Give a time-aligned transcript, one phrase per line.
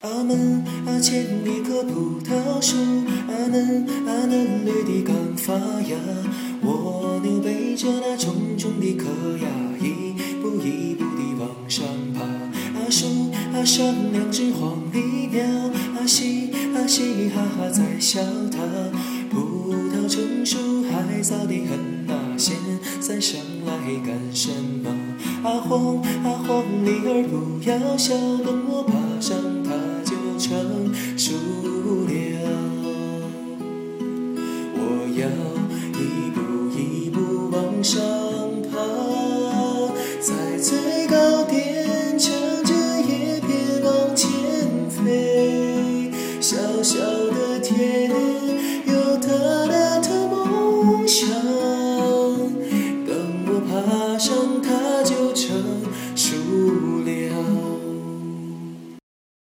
[0.00, 2.76] 阿门阿前一棵葡萄树，
[3.26, 5.96] 阿嫩阿嫩绿的刚发芽。
[6.62, 9.06] 蜗牛背着那重重的壳
[9.38, 9.48] 呀，
[9.80, 11.84] 一步一步地往上
[12.14, 12.22] 爬。
[12.78, 15.44] 阿树阿上两只黄鹂鸟，
[15.98, 18.20] 阿嘻阿嘻哈哈在笑
[18.52, 18.58] 它。
[19.28, 20.58] 葡萄成熟
[20.92, 22.54] 还早得很呐，现
[23.00, 23.72] 在上来
[24.06, 24.48] 干什
[24.84, 24.94] 么？
[25.42, 28.14] 阿黄阿黄鹂儿不要笑。
[28.44, 29.36] 等我爬上
[35.18, 35.26] 要
[35.98, 38.00] 一步一步往上
[38.70, 38.78] 爬
[40.20, 42.32] 在最高点乘
[42.62, 44.30] 着叶片往前
[44.88, 46.12] 飞。
[46.40, 48.08] 小小的天
[48.86, 49.28] 有大
[49.66, 51.47] 大的梦想。